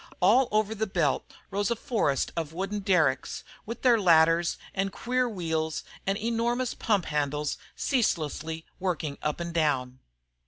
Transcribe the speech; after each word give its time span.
All 0.19 0.47
over 0.51 0.73
the 0.73 0.87
belt 0.87 1.31
rose 1.51 1.69
a 1.69 1.75
forest 1.75 2.31
of 2.35 2.53
wooden 2.53 2.79
derricks, 2.79 3.43
with 3.67 3.83
their 3.83 4.01
ladders, 4.01 4.57
and 4.73 4.91
queer 4.91 5.29
wheels, 5.29 5.83
and 6.07 6.17
enormous 6.17 6.73
pump 6.73 7.05
handles 7.05 7.59
ceaselessly 7.75 8.65
working 8.79 9.19
up 9.21 9.39
and 9.39 9.53
down. 9.53 9.99